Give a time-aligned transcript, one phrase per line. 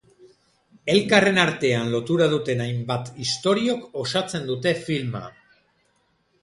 [0.93, 5.25] Elkarren artean lotura duten hainbat istoriok osatzen dute filma.